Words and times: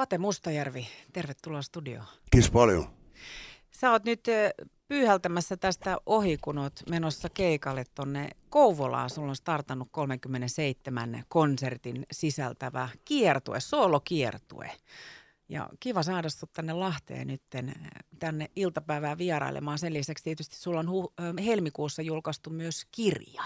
Pate 0.00 0.18
Mustajärvi, 0.18 0.88
tervetuloa 1.12 1.62
studioon. 1.62 2.06
Kiitos 2.30 2.50
paljon. 2.50 2.88
Sä 3.70 3.90
oot 3.90 4.04
nyt 4.04 4.24
pyyhältämässä 4.88 5.56
tästä 5.56 5.96
ohi, 6.06 6.38
kun 6.38 6.58
oot 6.58 6.82
menossa 6.90 7.28
keikalle 7.28 7.84
tonne 7.94 8.30
Kouvolaan. 8.48 9.10
Sulla 9.10 9.28
on 9.28 9.36
startannut 9.36 9.88
37 9.90 11.24
konsertin 11.28 12.06
sisältävä 12.12 12.88
kiertue, 13.04 13.60
soolokiertue. 13.60 14.70
Ja 15.48 15.68
kiva 15.80 16.02
saada 16.02 16.30
sut 16.30 16.52
tänne 16.52 16.72
Lahteen 16.72 17.26
nyt 17.26 17.42
tänne 18.18 18.50
iltapäivään 18.56 19.18
vierailemaan. 19.18 19.78
Sen 19.78 19.94
lisäksi 19.94 20.24
tietysti 20.24 20.56
sulla 20.56 20.80
on 20.80 20.88
hu- 20.88 21.42
helmikuussa 21.44 22.02
julkaistu 22.02 22.50
myös 22.50 22.86
kirja. 22.92 23.42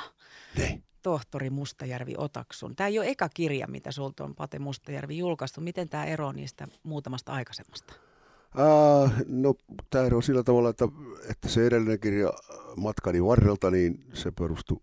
Ne. 0.58 0.82
Tohtori 1.04 1.50
Mustajärvi 1.50 2.14
Otaksun. 2.18 2.76
Tämä 2.76 2.88
ei 2.88 2.98
ole 2.98 3.08
eka 3.08 3.28
kirja, 3.28 3.66
mitä 3.66 3.92
sulta 3.92 4.24
on 4.24 4.34
Pate 4.34 4.58
Mustajärvi 4.58 5.18
julkaistu. 5.18 5.60
Miten 5.60 5.88
tämä 5.88 6.04
eroaa 6.04 6.32
niistä 6.32 6.68
muutamasta 6.82 7.32
aikaisemmasta? 7.32 7.94
Uh, 8.58 9.10
no 9.26 9.54
tämä 9.90 10.08
on 10.12 10.22
sillä 10.22 10.42
tavalla, 10.42 10.68
että, 10.68 10.88
että 11.30 11.48
se 11.48 11.66
edellinen 11.66 12.00
kirja 12.00 12.32
Matkani 12.76 13.24
varrelta, 13.24 13.70
niin 13.70 14.04
se 14.12 14.30
perustui, 14.30 14.80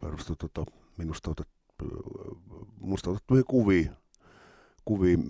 perustui 0.00 0.36
tota, 0.36 0.64
minusta, 0.96 1.30
otet, 1.30 1.48
musta 2.80 3.10
otettuihin 3.10 3.44
kuviin, 3.48 3.90
kuviin, 4.84 5.24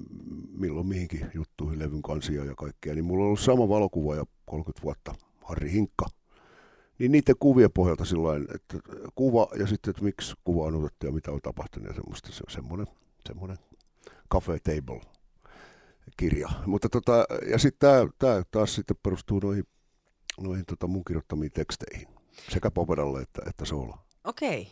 milloin 0.52 0.86
mihinkin 0.86 1.27
juttuihin, 1.34 1.78
levyn 1.78 2.02
kansia 2.02 2.44
ja 2.44 2.54
kaikkea. 2.54 2.94
Niin 2.94 3.04
mulla 3.04 3.22
on 3.22 3.27
ollut 3.27 3.41
sama 3.41 3.68
valokuva 3.68 4.16
ja 4.16 4.24
30 4.46 4.82
vuotta, 4.82 5.14
Harri 5.44 5.72
Hinkka. 5.72 6.06
Niin 6.98 7.12
niiden 7.12 7.34
kuvien 7.38 7.72
pohjalta 7.72 8.04
silloin, 8.04 8.46
että 8.54 8.78
kuva 9.14 9.48
ja 9.58 9.66
sitten, 9.66 9.90
että 9.90 10.02
miksi 10.04 10.34
kuva 10.44 10.64
on 10.64 10.74
otettu 10.74 11.06
ja 11.06 11.12
mitä 11.12 11.32
on 11.32 11.40
tapahtunut 11.42 11.88
ja 11.88 11.94
semmoista, 11.94 12.32
se 12.32 12.44
on 12.48 12.52
semmoinen, 12.52 12.86
semmoinen 13.26 13.58
cafe 14.32 14.58
table 14.58 15.00
kirja. 16.16 16.48
Mutta 16.66 16.88
tota, 16.88 17.26
ja 17.50 17.58
sitten 17.58 18.10
tämä 18.18 18.42
taas 18.50 18.74
sitten 18.74 18.96
perustuu 19.02 19.40
noihin, 19.42 19.64
noihin 20.41 20.64
tota 20.66 20.86
mun 20.86 21.04
kirjoittamiin 21.04 21.52
teksteihin, 21.52 22.08
sekä 22.50 22.70
Poperalle 22.70 23.20
että, 23.20 23.42
että 23.47 23.64
Soola. 23.64 23.98
Okei. 24.24 24.69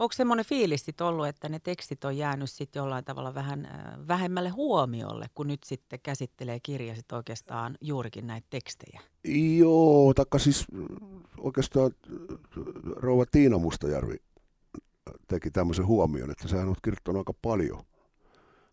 Onko 0.00 0.12
semmoinen 0.12 0.44
fiilis 0.44 0.84
sit 0.84 1.00
ollut, 1.00 1.26
että 1.26 1.48
ne 1.48 1.58
tekstit 1.58 2.04
on 2.04 2.16
jäänyt 2.16 2.50
sitten 2.50 2.80
jollain 2.80 3.04
tavalla 3.04 3.34
vähän 3.34 3.66
äh, 3.66 4.08
vähemmälle 4.08 4.48
huomiolle, 4.48 5.26
kun 5.34 5.46
nyt 5.46 5.64
sitten 5.64 6.00
käsittelee 6.02 6.60
kirja 6.62 6.94
sit 6.94 7.12
oikeastaan 7.12 7.78
juurikin 7.80 8.26
näitä 8.26 8.46
tekstejä? 8.50 9.00
Joo, 9.58 10.14
taikka 10.14 10.38
siis 10.38 10.66
oikeastaan 11.38 11.90
rouva 12.96 13.26
Tiina 13.26 13.58
Mustajärvi 13.58 14.16
teki 15.28 15.50
tämmöisen 15.50 15.86
huomion, 15.86 16.30
että 16.30 16.48
sehän 16.48 16.68
on 16.68 16.76
kirjoittanut 16.82 17.20
aika 17.20 17.34
paljon 17.42 17.82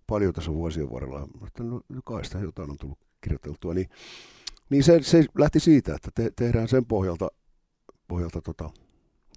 paljon 0.07 0.33
tässä 0.33 0.53
vuosien 0.53 0.91
varrella, 0.91 1.27
että 1.47 1.63
no, 1.63 1.81
kai 2.03 2.25
sitä 2.25 2.39
jotain 2.39 2.69
on 2.69 2.77
tullut 2.77 2.99
kirjoiteltua, 3.21 3.73
niin, 3.73 3.89
niin 4.69 4.83
se, 4.83 5.03
se 5.03 5.25
lähti 5.37 5.59
siitä, 5.59 5.95
että 5.95 6.11
te, 6.15 6.31
tehdään 6.35 6.67
sen 6.67 6.85
pohjalta, 6.85 7.31
pohjalta 8.07 8.41
tota, 8.41 8.69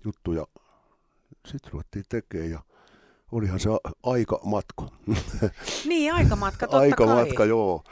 juttuja. 0.04 0.46
Sitten 1.46 1.72
ruvettiin 1.72 2.04
tekemään 2.08 2.50
ja 2.50 2.62
olihan 3.32 3.60
se 3.60 3.68
aika 4.02 4.40
matka. 4.44 4.88
Niin, 5.88 6.14
aika 6.14 6.36
matka, 6.36 6.66
totta 6.66 6.78
aika 6.78 7.06
kai. 7.06 7.14
matka, 7.14 7.44
joo. 7.44 7.84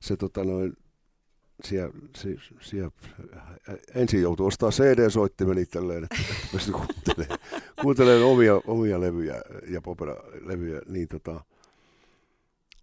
Se 0.00 0.16
tota 0.16 0.44
noin, 0.44 0.76
siellä, 1.64 1.92
siellä, 2.16 2.40
siellä, 2.60 2.90
ensin 3.94 4.22
joutui 4.22 4.46
ostaa 4.46 4.70
CD-soittimen 4.70 5.58
itselleen, 5.58 6.04
että, 6.04 6.16
että 6.30 6.48
pystyi 6.52 6.74
kuuntelemaan, 6.74 7.38
kuuntelemaan 7.82 8.30
omia, 8.32 8.60
omia 8.66 9.00
levyjä 9.00 9.42
ja 9.68 9.80
popera-levyjä, 9.80 10.80
niin 10.86 11.08
tota, 11.08 11.44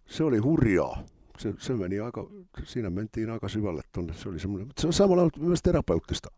se 0.06 0.24
oli 0.24 0.38
hurjaa. 0.38 1.02
Se, 1.38 1.54
se 1.58 1.72
meni 1.74 2.00
aika, 2.00 2.26
siinä 2.64 2.90
mentiin 2.90 3.30
aika 3.30 3.48
syvälle 3.48 3.82
tuonne. 3.92 4.14
Se 4.14 4.28
oli 4.28 4.38
semmoinen, 4.38 4.68
se 4.80 4.86
on 4.86 4.92
samalla 4.92 5.30
myös 5.38 5.62
terapeuttista. 5.62 6.28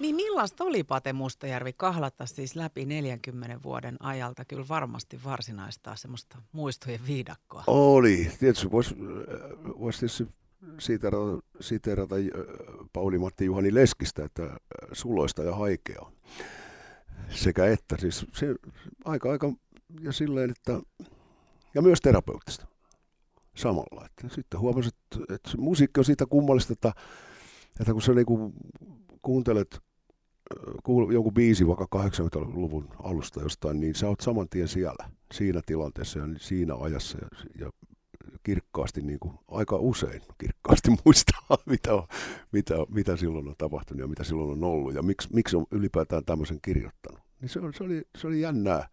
Niin 0.00 0.16
millaista 0.16 0.64
oli 0.64 0.84
Pate 0.84 1.12
Mustajärvi 1.12 1.72
kahlata 1.72 2.26
siis 2.26 2.56
läpi 2.56 2.86
40 2.86 3.62
vuoden 3.62 3.96
ajalta? 4.00 4.44
Kyllä 4.44 4.64
varmasti 4.68 5.20
varsinaistaa 5.24 5.96
semmoista 5.96 6.38
muistojen 6.52 7.00
viidakkoa. 7.06 7.64
Oli. 7.66 8.30
Tietysti 8.38 8.70
voisi 8.70 8.94
vois 9.78 9.98
tietysti 9.98 10.28
siteerata, 10.78 11.42
siteerata 11.60 12.14
Pauli-Matti 12.92 13.44
Juhani 13.44 13.74
Leskistä, 13.74 14.24
että 14.24 14.56
suloista 14.92 15.42
ja 15.42 15.54
haikea. 15.54 16.02
Sekä 17.30 17.66
että 17.66 17.96
siis 17.98 18.26
se 18.32 18.54
aika 19.04 19.30
aika 19.30 19.52
ja 20.00 20.12
silleen, 20.12 20.50
että 20.50 20.80
ja 21.74 21.82
myös 21.82 22.00
terapeuttista 22.00 22.66
samalla. 23.56 24.06
Että 24.06 24.34
sitten 24.34 24.60
huomasin, 24.60 24.92
että, 24.94 25.34
että 25.34 25.50
se 25.50 25.56
musiikki 25.56 26.00
on 26.00 26.04
siitä 26.04 26.26
kummallista, 26.26 26.72
että, 26.72 26.92
että 27.80 27.92
kun 27.92 28.02
sä 28.02 28.14
niinku 28.14 28.52
kuuntelet 29.22 29.80
kuul, 30.82 31.12
jonkun 31.12 31.34
biisi 31.34 31.66
vaikka 31.66 31.86
80-luvun 32.08 32.88
alusta 33.02 33.40
jostain, 33.40 33.80
niin 33.80 33.94
sä 33.94 34.08
oot 34.08 34.20
saman 34.20 34.48
tien 34.48 34.68
siellä, 34.68 35.10
siinä 35.32 35.60
tilanteessa 35.66 36.18
ja 36.18 36.24
siinä 36.38 36.74
ajassa 36.74 37.18
ja, 37.18 37.28
ja 37.60 37.70
kirkkaasti, 38.42 39.02
niin 39.02 39.18
kuin, 39.18 39.34
aika 39.48 39.76
usein 39.76 40.22
kirkkaasti 40.38 40.90
muistaa, 41.04 41.58
mitä, 41.66 41.94
on, 41.94 42.06
mitä, 42.52 42.74
mitä 42.88 43.16
silloin 43.16 43.48
on 43.48 43.54
tapahtunut 43.58 44.00
ja 44.00 44.06
mitä 44.06 44.24
silloin 44.24 44.50
on 44.50 44.64
ollut 44.64 44.94
ja 44.94 45.02
miksi, 45.02 45.28
miksi 45.32 45.56
on 45.56 45.66
ylipäätään 45.70 46.24
tämmöisen 46.24 46.58
kirjoittanut. 46.62 47.20
Niin 47.40 47.48
se, 47.48 47.60
on, 47.60 47.74
se, 47.74 47.84
oli, 47.84 48.02
se 48.18 48.26
oli 48.26 48.40
jännää. 48.40 48.88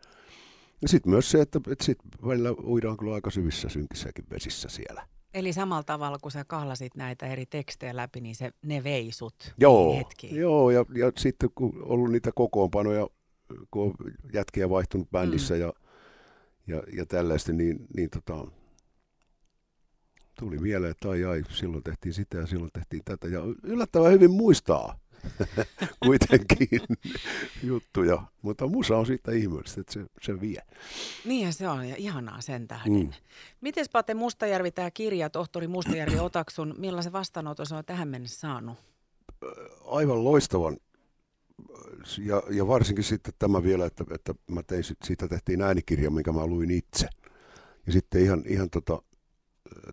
Ja 0.83 0.89
sitten 0.89 1.09
myös 1.09 1.31
se, 1.31 1.41
että, 1.41 1.59
että 1.71 1.85
sit 1.85 1.97
välillä 2.27 2.51
uidaan 2.51 2.97
kyllä 2.97 3.13
aika 3.13 3.29
syvissä 3.29 3.69
synkissäkin 3.69 4.25
vesissä 4.29 4.69
siellä. 4.69 5.07
Eli 5.33 5.53
samalla 5.53 5.83
tavalla, 5.83 6.17
kun 6.21 6.31
sä 6.31 6.45
kahlasit 6.45 6.95
näitä 6.95 7.27
eri 7.27 7.45
tekstejä 7.45 7.95
läpi, 7.95 8.21
niin 8.21 8.35
se, 8.35 8.51
ne 8.65 8.83
vei 8.83 9.11
sut 9.11 9.53
joo, 9.57 9.97
hetkiin. 9.97 10.35
Joo, 10.35 10.71
ja, 10.71 10.85
ja 10.95 11.11
sitten 11.17 11.49
kun 11.55 11.83
ollut 11.83 12.11
niitä 12.11 12.31
kokoonpanoja, 12.35 13.07
kun 13.71 13.83
on 13.83 13.93
jätkiä 14.33 14.69
vaihtunut 14.69 15.11
bändissä 15.11 15.53
mm. 15.53 15.59
ja, 15.59 15.73
ja, 16.67 16.83
ja 16.97 17.05
tällaista, 17.05 17.51
niin, 17.53 17.87
niin 17.95 18.09
tota, 18.09 18.47
tuli 20.39 20.57
mieleen, 20.57 20.91
että 20.91 21.09
ai 21.09 21.23
ai, 21.23 21.43
silloin 21.49 21.83
tehtiin 21.83 22.13
sitä 22.13 22.37
ja 22.37 22.47
silloin 22.47 22.71
tehtiin 22.73 23.01
tätä. 23.05 23.27
Ja 23.27 23.41
yllättävän 23.63 24.11
hyvin 24.11 24.31
muistaa 24.31 24.99
kuitenkin 26.05 26.81
juttuja. 27.63 28.23
Mutta 28.41 28.67
musa 28.67 28.97
on 28.97 29.05
siitä 29.05 29.31
ihmeellistä, 29.31 29.81
että 29.81 29.93
se, 29.93 30.05
se 30.21 30.41
vie. 30.41 30.61
Niin 31.25 31.53
se 31.53 31.69
on, 31.69 31.89
ja 31.89 31.95
ihanaa 31.95 32.41
sen 32.41 32.67
tähden. 32.67 32.93
Mm. 32.93 33.09
Miten 33.61 33.85
Pate 33.91 34.13
Mustajärvi, 34.13 34.71
tämä 34.71 34.91
kirja, 34.91 35.29
tohtori 35.29 35.67
Mustajärvi 35.67 36.19
Otaksun, 36.19 36.75
millaisen 36.77 37.13
vastaanoton 37.13 37.65
se 37.65 37.75
on 37.75 37.85
tähän 37.85 38.07
mennessä 38.07 38.39
saanut? 38.39 38.77
Aivan 39.85 40.23
loistavan. 40.23 40.77
Ja, 42.17 42.43
ja 42.49 42.67
varsinkin 42.67 43.03
sitten 43.03 43.33
tämä 43.39 43.63
vielä, 43.63 43.85
että, 43.85 44.03
että 44.11 44.33
mä 44.51 44.63
tein, 44.63 44.83
siitä 45.03 45.27
tehtiin 45.27 45.61
äänikirja, 45.61 46.11
minkä 46.11 46.31
mä 46.31 46.47
luin 46.47 46.71
itse. 46.71 47.07
Ja 47.85 47.93
sitten 47.93 48.21
ihan, 48.21 48.43
ihan 48.47 48.69
tota, 48.69 49.01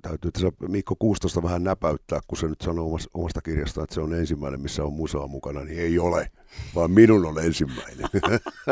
täytyy 0.03 0.32
tässä 0.32 0.53
Mikko 0.69 0.97
Kuustosta 0.98 1.42
vähän 1.42 1.64
näpäyttää, 1.64 2.20
kun 2.26 2.38
se 2.38 2.47
nyt 2.47 2.60
sanoo 2.60 2.98
omasta 3.14 3.41
kirjasta, 3.41 3.82
että 3.82 3.94
se 3.94 4.00
on 4.00 4.14
ensimmäinen, 4.14 4.60
missä 4.60 4.84
on 4.84 4.92
musaa 4.92 5.26
mukana, 5.26 5.64
niin 5.64 5.78
ei 5.78 5.98
ole, 5.98 6.31
vaan 6.75 6.91
minun 6.91 7.26
on 7.26 7.38
ensimmäinen. 7.38 8.06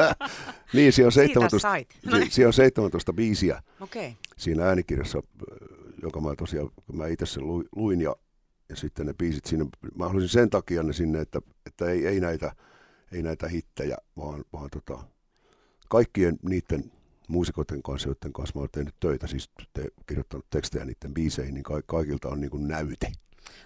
niin, 0.75 0.93
siellä 0.93 1.09
on 1.09 1.13
17, 1.13 1.69
siellä 2.31 2.49
on 2.49 2.53
17 2.53 3.13
biisiä 3.13 3.63
okay. 3.81 4.13
siinä 4.37 4.65
äänikirjassa, 4.65 5.23
jonka 6.03 6.21
mä 6.21 6.35
tosiaan, 6.39 6.71
mä 6.93 7.07
itse 7.07 7.27
sen 7.27 7.43
luin 7.77 8.01
ja, 8.01 8.17
ja 8.69 8.77
sitten 8.77 9.07
ne 9.07 9.15
biisit 9.15 9.45
sinne, 9.45 9.67
mä 9.95 10.05
haluaisin 10.07 10.29
sen 10.29 10.51
takia 10.51 10.83
ne 10.83 10.93
sinne, 10.93 11.21
että, 11.21 11.41
että 11.67 11.91
ei, 11.91 12.07
ei, 12.07 12.21
näitä, 12.21 12.53
ei 13.13 13.23
näitä 13.23 13.49
hittejä, 13.49 13.97
vaan, 14.17 14.45
vaan 14.53 14.71
tota, 14.71 15.05
kaikkien 15.89 16.39
niiden 16.43 16.93
muusikoiden 17.29 17.83
kanssa, 17.83 18.09
joiden 18.09 18.33
kanssa 18.33 18.53
mä 18.55 18.61
olen 18.61 18.71
tehnyt 18.73 18.95
töitä, 19.01 19.27
siis 19.27 19.51
te, 19.73 19.89
kirjoittanut 20.07 20.47
tekstejä 20.51 20.85
niiden 20.85 21.15
biiseihin, 21.15 21.55
niin 21.55 21.63
ka- 21.63 21.83
kaikilta 21.87 22.29
on 22.29 22.41
niin 22.41 22.51
kuin 22.51 22.69
näyte. 22.69 23.13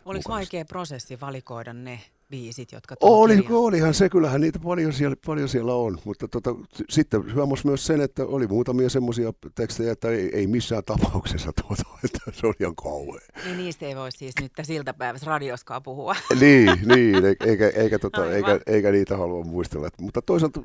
Oliko 0.04 0.32
vaikea 0.32 0.64
prosessi 0.64 1.20
valikoida 1.20 1.72
ne 1.72 2.00
biisit, 2.32 2.72
jotka 2.72 2.94
Oli, 3.00 3.36
kirjaan? 3.36 3.56
olihan 3.56 3.94
se, 3.94 4.08
kyllähän 4.08 4.40
niitä 4.40 4.58
paljon 4.58 4.92
siellä, 4.92 5.16
paljon 5.26 5.48
siellä 5.48 5.74
on, 5.74 5.98
mutta 6.04 6.28
tota, 6.28 6.54
sitten 6.90 7.34
huomasi 7.34 7.66
myös 7.66 7.86
sen, 7.86 8.00
että 8.00 8.26
oli 8.26 8.46
muutamia 8.46 8.88
semmoisia 8.88 9.32
tekstejä, 9.54 9.92
että 9.92 10.08
ei, 10.08 10.30
ei 10.36 10.46
missään 10.46 10.84
tapauksessa 10.84 11.52
tuota, 11.52 11.82
että 12.04 12.18
se 12.32 12.46
oli 12.46 12.54
ihan 12.60 12.76
kauhean. 12.76 13.44
Niin 13.44 13.56
niistä 13.56 13.86
ei 13.86 13.96
voi 13.96 14.12
siis 14.12 14.34
nyt 14.40 14.52
siltä 14.62 14.94
päivässä 14.94 15.26
radioskaan 15.26 15.82
puhua. 15.82 16.16
niin, 16.40 16.78
niin 16.86 17.24
eikä, 17.46 17.68
eikä, 17.74 17.98
tota, 17.98 18.32
eikä, 18.32 18.60
eikä 18.66 18.90
niitä 18.90 19.16
halua 19.16 19.44
muistella, 19.44 19.88
mutta 20.00 20.22
toisaalta 20.22 20.60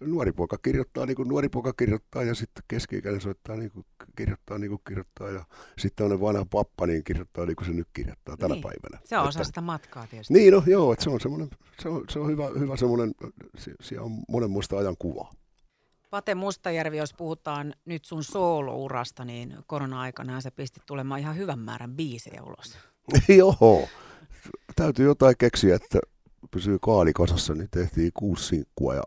nuori 0.00 0.32
poika 0.32 0.58
kirjoittaa 0.58 1.06
niin 1.06 1.16
kuin 1.16 1.28
nuori 1.28 1.48
poika 1.48 1.72
kirjoittaa 1.72 2.22
ja 2.22 2.34
sitten 2.34 2.64
keski-ikäinen 2.68 3.20
soittaa 3.20 3.56
niin 3.56 3.70
kuin 3.70 3.86
kirjoittaa 4.16 4.58
niin 4.58 4.70
kuin 4.70 4.80
kirjoittaa 4.88 5.30
ja 5.30 5.44
sitten 5.78 6.12
on 6.12 6.20
vanha 6.20 6.46
pappa 6.50 6.86
niin 6.86 7.04
kirjoittaa 7.04 7.46
niin 7.46 7.56
kuin 7.56 7.66
se 7.66 7.72
nyt 7.72 7.88
kirjoittaa 7.92 8.36
tänä 8.36 8.54
niin. 8.54 8.62
päivänä. 8.62 9.00
Se 9.04 9.18
on 9.18 9.28
että, 9.28 9.28
osa 9.28 9.44
sitä 9.44 9.60
matkaa 9.60 10.06
tietysti. 10.06 10.34
Niin, 10.34 10.52
no 10.52 10.62
joo, 10.66 10.92
että 10.92 11.04
se 11.04 11.10
on 11.10 11.20
semmoinen, 11.20 11.50
se 11.82 11.88
on, 11.88 12.04
se 12.10 12.18
on 12.18 12.30
hyvä, 12.30 12.48
hyvä 12.58 12.76
semmoinen, 12.76 13.12
siellä 13.80 14.04
on 14.04 14.12
monenmoista 14.28 14.78
ajan 14.78 14.96
kuva. 14.98 15.32
Pate 16.10 16.34
Mustajärvi, 16.34 16.96
jos 16.96 17.14
puhutaan 17.14 17.74
nyt 17.84 18.04
sun 18.04 18.24
soolourasta, 18.24 19.24
niin 19.24 19.56
korona-aikana 19.66 20.40
se 20.40 20.50
pisti 20.50 20.80
tulemaan 20.86 21.20
ihan 21.20 21.36
hyvän 21.36 21.58
määrän 21.58 21.96
biisejä 21.96 22.42
ulos. 22.42 22.78
Joo, 23.38 23.88
täytyy 24.76 25.06
jotain 25.06 25.34
keksiä, 25.38 25.74
että 25.74 25.98
pysyy 26.50 26.78
kaali 26.82 27.12
kasassa, 27.12 27.54
niin 27.54 27.68
tehtiin 27.70 28.10
kuusi 28.14 28.44
sinkkua 28.44 28.94
ja, 28.94 29.02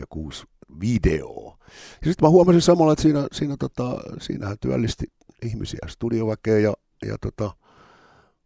ja 0.00 0.06
kuusi 0.08 0.44
videoa. 0.80 1.58
Ja 2.00 2.06
sitten 2.06 2.26
mä 2.26 2.30
huomasin 2.30 2.62
samalla, 2.62 2.92
että 2.92 3.02
siinä, 3.02 3.26
siinä 3.32 3.56
tota, 3.58 4.00
siinähän 4.20 4.56
työllisti 4.60 5.06
ihmisiä, 5.42 5.78
studioväkeä 5.88 6.58
ja, 6.58 6.74
ja 7.06 7.16
tota, 7.20 7.50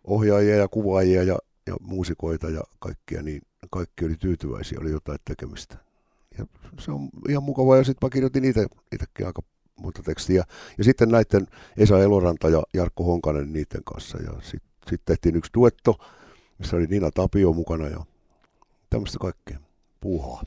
ohjaajia 0.05 0.57
ja 0.57 0.69
kuvaajia 0.69 1.23
ja, 1.23 1.39
ja 1.67 1.77
muusikoita 1.81 2.51
ja 2.51 2.61
kaikkia, 2.79 3.23
niin 3.23 3.43
kaikki 3.71 4.05
oli 4.05 4.17
tyytyväisiä, 4.17 4.79
oli 4.81 4.91
jotain 4.91 5.19
tekemistä. 5.25 5.77
Ja 6.39 6.47
se 6.79 6.91
on 6.91 7.09
ihan 7.29 7.43
mukavaa 7.43 7.77
ja 7.77 7.85
sitten 7.85 8.07
mä 8.07 8.11
kirjoitin 8.11 8.45
itse, 8.45 8.67
itsekin 8.93 9.27
aika 9.27 9.43
monta 9.77 10.03
tekstiä. 10.03 10.45
Ja 10.79 10.85
sitten 10.85 11.09
näiden 11.09 11.47
Esa 11.77 12.03
Eloranta 12.03 12.49
ja 12.49 12.63
Jarkko 12.75 13.05
Honkanen 13.05 13.53
niiden 13.53 13.85
kanssa. 13.85 14.19
Ja 14.19 14.33
sitten 14.43 14.71
sit 14.91 15.01
tehtiin 15.05 15.37
yksi 15.37 15.51
duetto, 15.55 15.99
missä 16.59 16.77
oli 16.77 16.87
Nina 16.87 17.11
Tapio 17.11 17.53
mukana 17.53 17.89
ja 17.89 18.05
tämmöistä 18.91 19.19
kaikkea 19.21 19.59
puuhaa. 20.01 20.43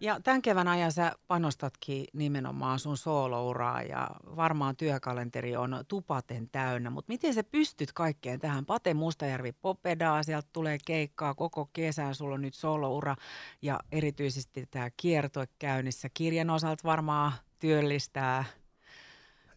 Ja 0.00 0.20
tämän 0.24 0.42
kevään 0.42 0.68
ajan 0.68 0.92
sä 0.92 1.12
panostatkin 1.26 2.04
nimenomaan 2.12 2.78
sun 2.78 2.96
soolouraa 2.96 3.82
ja 3.82 4.10
varmaan 4.36 4.76
työkalenteri 4.76 5.56
on 5.56 5.84
tupaten 5.88 6.48
täynnä, 6.52 6.90
mutta 6.90 7.12
miten 7.12 7.34
sä 7.34 7.44
pystyt 7.44 7.92
kaikkeen 7.92 8.40
tähän? 8.40 8.66
Pate 8.66 8.94
Mustajärvi 8.94 9.52
Popedaa, 9.52 10.22
sieltä 10.22 10.48
tulee 10.52 10.78
keikkaa 10.86 11.34
koko 11.34 11.68
kesän, 11.72 12.14
sulla 12.14 12.34
on 12.34 12.42
nyt 12.42 12.54
sooloura 12.54 13.16
ja 13.62 13.80
erityisesti 13.92 14.66
tämä 14.70 14.90
kiertue 14.96 15.48
käynnissä. 15.58 16.08
Kirjan 16.14 16.50
osalta 16.50 16.82
varmaan 16.84 17.32
työllistää. 17.58 18.44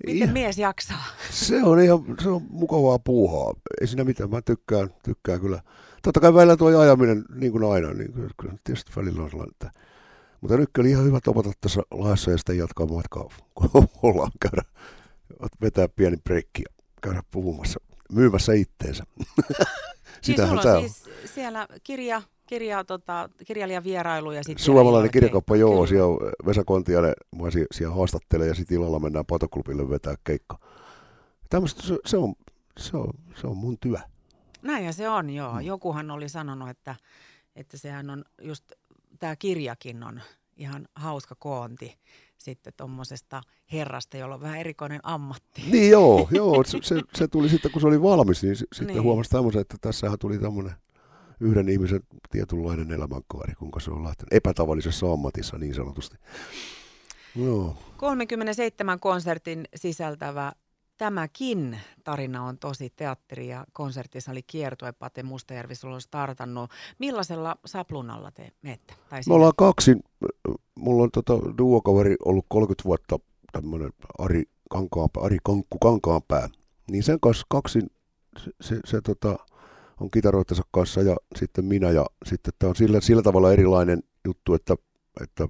Miten 0.06 0.28
ja, 0.28 0.34
mies 0.34 0.58
jaksaa? 0.58 1.06
Se 1.30 1.64
on 1.64 1.80
ihan 1.80 2.00
se 2.24 2.30
on 2.30 2.42
mukavaa 2.50 3.00
puuhaa. 3.00 3.54
Ei 3.82 3.88
siinä 3.88 4.04
mitään, 4.04 4.30
mä 4.30 4.42
tykkään, 4.42 4.90
tykkään 5.04 5.42
kyllä. 5.42 5.62
Totta 6.04 6.20
kai 6.20 6.34
välillä 6.34 6.58
tuo 6.58 6.80
ajaminen, 6.80 7.26
niin 7.36 7.52
kuin 7.52 7.72
aina, 7.74 7.94
niin 7.94 8.14
kyllä 8.14 8.54
tietysti 8.64 8.92
välillä 8.96 9.24
on 9.24 9.30
sellainen, 9.30 9.54
että 9.54 9.82
mutta 10.42 10.58
nyt 10.58 10.70
oli 10.80 10.90
ihan 10.90 11.06
hyvä 11.06 11.20
topata 11.24 11.52
tässä 11.62 11.82
laassa 11.92 12.32
ja 12.32 12.38
sitten 12.38 12.58
jatkaa 12.58 12.86
matkaa, 12.86 13.30
kun 13.56 13.70
ollaan 14.04 14.32
käydä, 14.40 14.62
vetää 15.62 15.88
pieni 15.88 16.18
breikki 16.18 16.62
ja 16.62 16.84
käydä 17.02 17.24
puhumassa, 17.32 17.80
myymässä 18.12 18.54
itteensä. 18.54 19.04
Sitähän 20.22 20.50
siis 20.50 20.62
sulla 20.62 20.76
on 20.76 20.90
siis 20.90 21.10
siellä 21.34 21.68
kirja, 21.84 22.22
kirja, 22.48 22.84
tota, 22.84 23.30
kirjailijan 23.46 23.84
vierailu 23.84 24.32
ja 24.32 24.44
sitten... 24.44 24.66
Suomalainen 24.66 25.12
kirjakoppa, 25.12 25.56
joo, 25.56 25.72
Kyllä. 25.72 25.88
siellä 25.88 26.32
Vesa 26.46 26.64
Kontiainen 26.64 27.14
mua 27.32 27.50
siellä 27.72 27.96
haastattelee 27.96 28.48
ja 28.48 28.56
sitten 28.56 28.76
illalla 28.76 29.00
mennään 29.00 29.26
patoklubille 29.26 29.90
vetää 29.90 30.16
keikka. 30.24 30.60
Tämmöistä, 31.50 31.82
se, 31.82 31.98
se, 32.06 32.18
on, 32.18 32.36
se, 32.80 32.98
on, 32.98 33.14
se 33.42 33.48
on 33.48 33.58
mun 33.58 33.78
työ. 33.80 33.98
Näinhän 34.62 34.94
se 34.94 35.10
on, 35.10 35.30
joo. 35.30 35.54
Mm. 35.54 35.62
Jokuhan 35.62 36.12
oli 36.12 36.30
sanonut, 36.30 36.70
että, 36.70 36.96
että 37.56 37.78
sehän 37.78 38.10
on 38.10 38.26
just 38.42 38.72
tämä 39.22 39.36
kirjakin 39.36 40.04
on 40.04 40.22
ihan 40.58 40.88
hauska 40.96 41.36
koonti 41.40 41.98
sitten 42.38 42.74
tuommoisesta 42.78 43.42
herrasta, 43.72 44.18
jolla 44.18 44.36
on 44.36 44.42
vähän 44.42 44.60
erikoinen 44.60 45.00
ammatti. 45.04 45.64
Niin 45.72 45.92
joo, 45.92 46.28
joo 46.32 46.64
se, 46.64 46.78
se, 46.82 47.02
se 47.16 47.28
tuli 47.28 47.50
sitten, 47.50 47.72
kun 47.72 47.82
se 47.82 47.88
oli 47.88 48.02
valmis, 48.02 48.44
niin 48.44 48.56
sitten 48.56 48.88
niin. 48.88 49.04
huomasi 49.04 49.30
tämmöisen, 49.30 49.62
että 49.62 49.78
tässähän 49.82 50.20
tuli 50.20 50.38
tämmöinen 50.38 50.74
yhden 51.40 51.70
ihmisen 51.70 52.00
tietynlainen 52.32 52.92
elämänkaari, 52.92 53.54
kuinka 53.56 53.80
se 53.80 53.92
on 53.92 54.04
lähtenyt 54.04 54.34
epätavallisessa 54.34 55.14
ammatissa 55.14 55.58
niin 55.58 55.76
sanotusti. 55.76 56.18
Joo. 57.36 57.78
37 57.98 59.00
konsertin 59.00 59.68
sisältävä 59.76 60.52
tämäkin 61.02 61.78
tarina 62.04 62.44
on 62.44 62.58
tosi 62.58 62.94
teatteri- 62.96 63.48
ja 63.48 63.66
konserttisali 63.74 64.44
kiertue. 64.44 64.92
Pate 64.92 65.24
Mustajärvi, 65.24 65.76
sulla 65.76 65.96
on 65.96 66.02
startannut. 66.02 66.72
Millaisella 67.00 67.56
saplunalla 67.66 68.32
te 68.32 68.52
menette? 68.62 68.94
Tai 69.10 69.22
Me 69.28 69.34
ollaan 69.34 69.54
kaksi. 69.58 69.98
Mulla 70.76 71.04
on 71.04 71.12
tota 71.12 71.34
duokaveri 71.58 72.16
ollut 72.26 72.46
30 72.50 72.84
vuotta, 72.84 73.20
tämmöinen 73.52 73.90
Ari, 74.18 74.44
Kankaanpää, 74.70 75.24
Ari 75.24 75.38
Kankku 75.44 75.78
Kankaanpää. 75.80 76.50
Niin 76.92 77.04
sen 77.04 77.20
kanssa 77.20 77.46
kaksi, 77.50 77.80
se, 78.40 78.52
se, 78.62 78.80
se 78.86 79.02
tota, 79.02 79.36
on 80.00 80.12
kitaroittensa 80.12 80.64
kanssa 80.72 81.02
ja 81.02 81.16
sitten 81.36 81.66
minä. 81.66 81.92
Ja 81.92 82.06
sitten 82.26 82.54
tämä 82.60 82.70
on 82.70 82.76
sillä, 82.76 83.02
sillä 83.02 83.22
tavalla 83.22 83.54
erilainen 83.54 84.04
juttu, 84.26 84.54
että, 84.54 84.76
että 85.22 85.48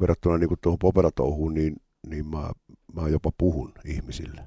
verrattuna 0.00 0.38
niin 0.38 0.50
tuohon 0.60 0.78
operatouhuun, 0.82 1.54
niin 1.54 1.76
niin 2.06 2.26
mä, 2.26 2.50
mä 2.94 3.08
jopa 3.08 3.30
puhun 3.38 3.72
ihmisille. 3.84 4.40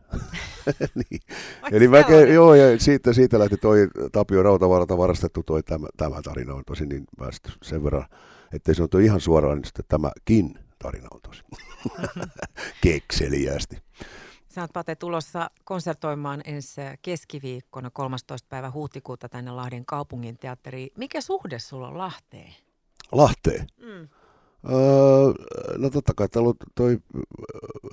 niin. 1.09 1.21
Eli 1.71 1.87
mä, 1.87 1.99
joo, 2.33 2.55
ja 2.55 2.79
siitä, 2.79 3.13
siitä 3.13 3.39
lähti 3.39 3.57
toi 3.57 3.87
Tapio 4.11 4.43
Rautavaralta 4.43 4.97
varastettu 4.97 5.43
toi 5.43 5.63
tämä, 5.63 5.87
tämä 5.97 6.21
tarina 6.21 6.53
on 6.53 6.63
tosi 6.65 6.85
niin 6.85 7.05
sen 7.63 7.83
verran, 7.83 8.05
ettei 8.53 8.75
se 8.75 8.83
ole 8.83 9.03
ihan 9.03 9.21
suoraan, 9.21 9.57
niin 9.57 9.65
sitten 9.65 9.85
tämäkin 9.87 10.59
tarina 10.79 11.07
on 11.11 11.21
tosi 11.21 11.43
kekseliästi. 12.83 13.77
Sä 14.49 14.61
oot 14.61 14.73
Pate 14.73 14.95
tulossa 14.95 15.49
konsertoimaan 15.63 16.41
ensi 16.45 16.81
keskiviikkona 17.01 17.89
13. 17.89 18.47
päivä 18.49 18.71
huhtikuuta 18.71 19.29
tänne 19.29 19.51
Lahden 19.51 19.85
kaupungin 19.85 20.37
teatteriin. 20.37 20.89
Mikä 20.97 21.21
suhde 21.21 21.59
sulla 21.59 21.87
on 21.87 21.97
Lahteen? 21.97 22.53
Lahteen? 23.11 23.67
Mm. 23.77 24.09
Öö, 24.71 25.33
no 25.77 25.89
totta 25.89 26.13
kai 26.15 26.29
täällä 26.29 26.49
on 26.49 26.55
toi 26.75 26.99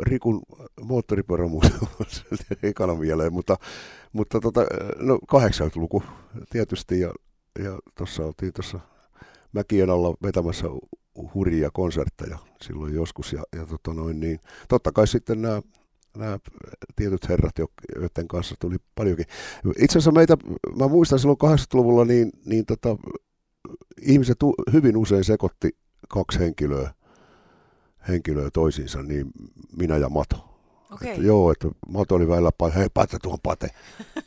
Rikun 0.00 0.42
moottoripyörämuseo 0.82 1.88
ekana 2.62 2.94
mieleen, 2.94 3.32
mutta, 3.32 3.56
mutta 4.12 4.40
tota, 4.40 4.60
no 4.98 5.16
80-luku 5.16 6.02
tietysti 6.50 7.00
ja, 7.00 7.12
ja 7.58 7.78
tuossa 7.94 8.26
oltiin 8.26 8.52
tuossa 8.52 8.80
mäkien 9.52 9.90
alla 9.90 10.14
vetämässä 10.22 10.66
hurjia 11.34 11.70
konsertteja 11.72 12.38
silloin 12.62 12.94
joskus 12.94 13.32
ja, 13.32 13.42
ja 13.56 13.66
tota 13.66 13.94
noin, 13.94 14.20
niin, 14.20 14.40
totta 14.68 14.92
kai 14.92 15.06
sitten 15.06 15.42
nämä 15.42 15.62
nämä 16.16 16.38
tietyt 16.96 17.28
herrat, 17.28 17.54
joiden 17.96 18.28
kanssa 18.28 18.54
tuli 18.60 18.76
paljonkin. 18.94 19.26
Itse 19.78 19.98
asiassa 19.98 20.12
meitä, 20.12 20.36
mä 20.78 20.88
muistan 20.88 21.18
silloin 21.18 21.38
80-luvulla, 21.44 22.04
niin, 22.04 22.30
niin 22.44 22.66
tota, 22.66 22.96
ihmiset 24.02 24.38
hyvin 24.72 24.96
usein 24.96 25.24
sekoitti 25.24 25.76
kaksi 26.10 26.38
henkilöä, 26.38 26.90
henkilöä 28.08 28.50
toisiinsa, 28.52 29.02
niin 29.02 29.30
minä 29.76 29.96
ja 29.96 30.08
Mato. 30.08 30.50
Okay. 30.92 31.08
Että, 31.08 31.22
joo, 31.22 31.52
että 31.52 31.68
Mato 31.88 32.14
oli 32.14 32.28
välillä, 32.28 32.50
hei 32.74 32.88
Pate 32.94 33.18
tuon 33.22 33.38
Pate, 33.42 33.68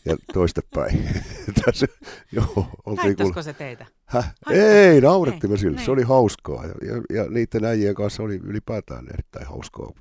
ja 0.05 0.17
toistepäin. 0.33 1.09
Tässä, 1.65 1.87
joo, 2.31 2.67
Haittaisiko 2.97 3.41
se 3.41 3.53
teitä? 3.53 3.85
Häh? 4.05 4.33
Ei, 4.49 5.01
naurettiin 5.01 5.51
me 5.51 5.57
sille, 5.57 5.79
se 5.79 5.91
oli 5.91 6.03
hauskaa, 6.03 6.65
ja, 6.65 6.73
ja, 6.87 7.21
ja 7.21 7.29
niiden 7.29 7.65
äijien 7.65 7.95
kanssa 7.95 8.23
oli 8.23 8.35
ylipäätään 8.43 9.07
erittäin 9.13 9.47
hauskaa 9.47 9.91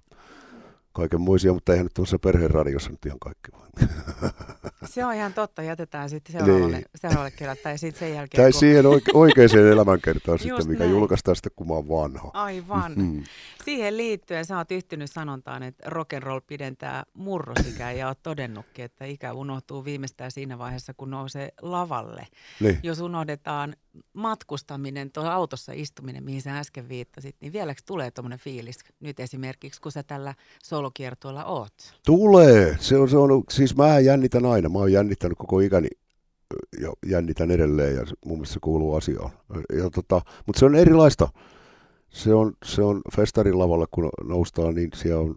kaikenmoisia, 0.92 1.52
mutta 1.52 1.72
eihän 1.72 1.86
nyt 1.86 1.94
tuossa 1.94 2.18
perheradiossa 2.18 2.90
nyt 2.90 3.06
ihan 3.06 3.18
kaikki 3.18 3.52
vaan. 3.52 3.68
Se 4.84 5.04
on 5.04 5.14
ihan 5.14 5.34
totta, 5.34 5.62
jätetään 5.62 6.10
sitten 6.10 6.32
seuraavalle, 6.32 6.76
niin. 6.76 6.84
seuraavalle 6.94 7.30
kerralle, 7.30 7.62
tai 7.62 7.78
sitten 7.78 8.00
sen 8.00 8.14
jälkeen. 8.14 8.42
Tai 8.42 8.52
kun... 8.52 8.60
siihen 8.60 8.84
oike- 8.84 9.12
oikeaan 9.14 9.68
elämänkertaan 9.72 10.38
sitten, 10.38 10.68
mikä 10.68 10.78
näin. 10.78 10.90
julkaistaan 10.90 11.36
sitten, 11.36 11.52
kun 11.56 11.68
mä 11.68 11.74
oon 11.74 11.88
vanha. 11.88 12.30
Aivan. 12.34 12.92
Mm. 12.96 13.24
Siihen 13.64 13.96
liittyen 13.96 14.44
sä 14.44 14.56
oot 14.56 14.72
yhtynyt 14.72 15.10
sanontaan, 15.10 15.62
että 15.62 15.90
rock 15.90 16.12
and 16.12 16.22
roll 16.22 16.40
pidentää 16.46 17.04
murrosikää 17.14 17.92
ja 17.92 18.08
oot 18.08 18.22
todennutkin, 18.22 18.84
että 18.84 19.04
ikä 19.04 19.32
unohtuu 19.32 19.84
viimeistään 19.84 20.30
siinä 20.30 20.58
vaiheessa, 20.58 20.94
kun 20.94 21.10
nousee 21.10 21.48
lavalle. 21.62 22.26
Niin. 22.60 22.78
Jos 22.82 23.00
unohdetaan 23.00 23.76
matkustaminen, 24.12 25.12
tuo 25.12 25.24
autossa 25.24 25.72
istuminen, 25.74 26.24
mihin 26.24 26.42
sä 26.42 26.58
äsken 26.58 26.88
viittasit, 26.88 27.36
niin 27.40 27.52
vieläkö 27.52 27.80
tulee 27.86 28.10
tuommoinen 28.10 28.38
fiilis 28.38 28.78
nyt 29.00 29.20
esimerkiksi, 29.20 29.80
kun 29.80 29.92
sä 29.92 30.02
tällä 30.02 30.34
solokiertueella 30.82 31.44
oot? 31.44 31.72
Tulee. 32.06 32.76
Se 32.80 32.96
on, 32.96 33.08
se 33.08 33.16
on, 33.16 33.44
siis 33.50 33.76
mä 33.76 33.98
jännitän 33.98 34.46
aina. 34.46 34.68
Mä 34.68 34.78
oon 34.78 34.92
jännittänyt 34.92 35.38
koko 35.38 35.60
ikäni 35.60 35.88
ja 36.80 36.92
jännitän 37.06 37.50
edelleen 37.50 37.94
ja 37.94 38.02
mun 38.24 38.36
mielestä 38.38 38.54
se 38.54 38.60
kuuluu 38.62 38.94
asiaan. 38.94 39.30
Ja 39.76 39.90
tota, 39.90 40.20
mutta 40.46 40.58
se 40.58 40.64
on 40.64 40.74
erilaista. 40.74 41.28
Se 42.08 42.34
on, 42.34 42.52
se 42.64 42.82
on 42.82 43.00
festarin 43.16 43.58
lavalla, 43.58 43.86
kun 43.90 44.10
noustaan, 44.24 44.74
niin 44.74 44.90
siellä 44.94 45.20
on, 45.20 45.34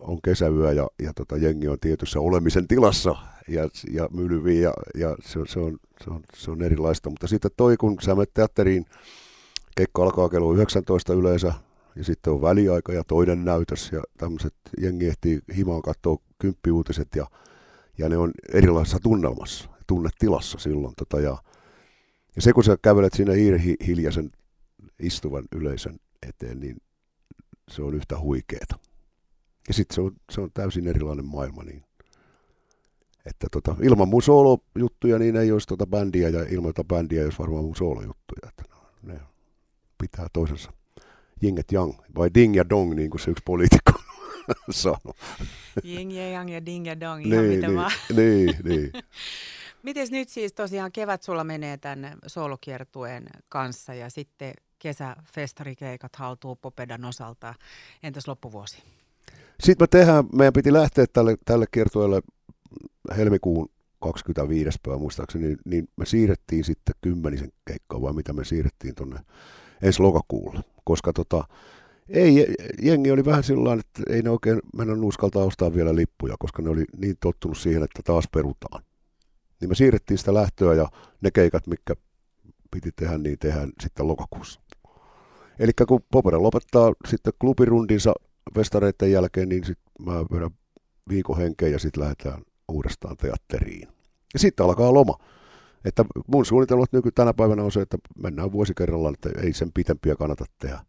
on 0.00 0.18
kesäyö 0.24 0.72
ja, 0.72 0.88
ja 1.02 1.12
tota, 1.14 1.36
jengi 1.36 1.68
on 1.68 1.80
tietyssä 1.80 2.20
olemisen 2.20 2.68
tilassa 2.68 3.16
ja, 3.48 3.68
ja 3.90 4.08
mylyviä 4.12 4.60
ja, 4.60 4.72
ja 4.94 5.16
se, 5.22 5.40
se, 5.46 5.60
on, 5.60 5.78
se, 6.04 6.10
on, 6.10 6.20
se 6.34 6.50
on 6.50 6.62
erilaista. 6.62 7.10
Mutta 7.10 7.26
sitten 7.26 7.50
toi, 7.56 7.76
kun 7.76 7.96
sä 8.02 8.14
menet 8.14 8.34
teatteriin, 8.34 8.86
keikka 9.76 10.02
alkaa 10.02 10.28
kello 10.28 10.52
19 10.54 11.14
yleensä, 11.14 11.52
ja 11.96 12.04
sitten 12.04 12.32
on 12.32 12.42
väliaika 12.42 12.92
ja 12.92 13.04
toinen 13.04 13.44
näytös 13.44 13.92
ja 13.92 14.02
tämmöiset, 14.18 14.54
jengi 14.80 15.06
ehtii 15.06 15.40
himaan 15.56 15.82
katsoa 15.82 16.18
kymppiuutiset 16.38 17.08
ja, 17.16 17.26
ja 17.98 18.08
ne 18.08 18.16
on 18.16 18.32
erilaisessa 18.52 18.98
tunnelmassa, 19.02 19.70
tunnetilassa 19.86 20.58
silloin. 20.58 20.94
Tota, 20.96 21.20
ja, 21.20 21.38
ja 22.36 22.42
se 22.42 22.52
kun 22.52 22.64
sä 22.64 22.76
kävelet 22.82 23.12
siinä 23.12 23.32
hiljaisen 23.86 24.30
istuvan 24.98 25.44
yleisön 25.52 25.96
eteen, 26.28 26.60
niin 26.60 26.76
se 27.70 27.82
on 27.82 27.94
yhtä 27.94 28.18
huikeeta. 28.18 28.78
Ja 29.68 29.74
sitten 29.74 29.94
se 29.94 30.00
on, 30.00 30.12
se 30.30 30.40
on 30.40 30.50
täysin 30.54 30.86
erilainen 30.86 31.24
maailma. 31.24 31.62
Niin. 31.62 31.84
Että 33.26 33.46
tota, 33.52 33.76
ilman 33.82 34.08
mun 34.08 34.22
soolojuttuja 34.22 35.18
niin 35.18 35.36
ei 35.36 35.52
olisi 35.52 35.68
tota 35.68 35.86
bändiä 35.86 36.28
ja 36.28 36.42
ilman 36.42 36.74
tota 36.74 36.94
bändiä 36.94 37.20
ei 37.20 37.24
olisi 37.24 37.38
varmaan 37.38 37.64
mun 37.64 37.76
soolojuttuja. 37.76 38.48
Että 38.48 38.62
no, 38.70 38.76
ne 39.02 39.20
pitää 39.98 40.26
toisensa. 40.32 40.72
Jing 41.42 41.58
et 41.58 41.72
yang, 41.72 41.92
vai 42.16 42.30
ding 42.34 42.56
ja 42.56 42.68
dong, 42.68 42.94
niin 42.94 43.10
kuin 43.10 43.20
se 43.20 43.30
yksi 43.30 43.42
poliitikko 43.44 43.92
sanoi. 44.70 45.14
Jing 45.82 46.16
ja 46.16 46.30
yang 46.30 46.52
ja 46.52 46.66
ding 46.66 46.86
ja 46.86 47.00
dong, 47.00 47.26
ihan 47.26 47.44
niin, 47.44 47.54
mitä 47.54 47.66
niin, 47.66 47.76
vaan. 47.76 47.92
niin, 48.16 48.56
niin. 48.64 48.92
Mites 49.82 50.10
nyt 50.10 50.28
siis 50.28 50.52
tosiaan 50.52 50.92
kevät 50.92 51.22
sulla 51.22 51.44
menee 51.44 51.76
tänne 51.76 52.16
soolokiertueen 52.26 53.26
kanssa 53.48 53.94
ja 53.94 54.10
sitten 54.10 54.54
kesäfestarikeikat 54.78 56.16
haltuu 56.16 56.56
Popedan 56.56 57.04
osalta. 57.04 57.54
Entäs 58.02 58.28
loppuvuosi? 58.28 58.82
Sitten 59.60 59.82
me 59.82 59.86
tehdään, 59.86 60.24
meidän 60.32 60.52
piti 60.52 60.72
lähteä 60.72 61.06
tälle, 61.12 61.36
tälle 61.44 61.66
kiertueelle 61.70 62.20
helmikuun 63.16 63.68
25. 64.00 64.78
päivä 64.82 64.98
muistaakseni, 64.98 65.46
niin, 65.46 65.58
niin 65.64 65.88
me 65.96 66.06
siirrettiin 66.06 66.64
sitten 66.64 66.94
kymmenisen 67.00 67.52
keikkaa, 67.64 68.02
vai 68.02 68.12
mitä 68.12 68.32
me 68.32 68.44
siirrettiin 68.44 68.94
tuonne 68.94 69.20
ensi 69.82 70.02
lokakuulle. 70.02 70.60
Koska 70.84 71.12
tota, 71.12 71.44
ei, 72.08 72.54
jengi 72.82 73.10
oli 73.10 73.24
vähän 73.24 73.42
sillä 73.42 73.72
että 73.72 74.02
ei 74.10 74.22
ne 74.22 74.30
oikein 74.30 74.60
mennä 74.76 74.94
uskaltaa 75.06 75.44
ostaa 75.44 75.74
vielä 75.74 75.94
lippuja, 75.94 76.34
koska 76.38 76.62
ne 76.62 76.70
oli 76.70 76.84
niin 76.96 77.16
tottunut 77.20 77.58
siihen, 77.58 77.82
että 77.82 78.02
taas 78.04 78.24
perutaan. 78.32 78.82
Niin 79.60 79.68
me 79.68 79.74
siirrettiin 79.74 80.18
sitä 80.18 80.34
lähtöä 80.34 80.74
ja 80.74 80.88
ne 81.20 81.30
keikat, 81.30 81.66
mikä 81.66 81.94
piti 82.70 82.90
tehdä, 82.96 83.18
niin 83.18 83.38
tehdään 83.38 83.72
sitten 83.80 84.08
lokakuussa. 84.08 84.60
Eli 85.58 85.72
kun 85.88 86.00
Popera 86.12 86.42
lopettaa 86.42 86.92
sitten 87.08 87.32
klubirundinsa 87.40 88.12
festareiden 88.54 89.12
jälkeen, 89.12 89.48
niin 89.48 89.64
sitten 89.64 89.92
mä 90.06 90.12
vedän 90.12 90.50
viikon 91.08 91.36
henkeä 91.36 91.68
ja 91.68 91.78
sitten 91.78 92.02
lähdetään 92.02 92.42
uudestaan 92.68 93.16
teatteriin. 93.16 93.88
Ja 94.32 94.38
sitten 94.38 94.66
alkaa 94.66 94.94
loma. 94.94 95.18
Että 95.84 96.04
mun 96.26 96.46
suunnitelmat 96.46 96.92
nyky 96.92 97.10
tänä 97.12 97.34
päivänä 97.34 97.62
on 97.62 97.72
se, 97.72 97.80
että 97.80 97.98
mennään 98.22 98.52
vuosi 98.52 98.72
kerrallaan, 98.74 99.14
että 99.14 99.30
ei 99.42 99.52
sen 99.52 99.72
pitempiä 99.72 100.16
kannata 100.16 100.44
tehdä. 100.58 100.80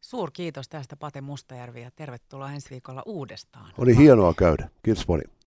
Suur 0.00 0.30
kiitos 0.32 0.68
tästä 0.68 0.96
Pate 0.96 1.20
Mustajärvi 1.20 1.82
ja 1.82 1.90
tervetuloa 1.96 2.52
ensi 2.52 2.70
viikolla 2.70 3.02
uudestaan. 3.06 3.72
Oli 3.78 3.96
hienoa 3.96 4.34
käydä. 4.34 4.68
Kiitos 4.82 5.06
paljon. 5.06 5.30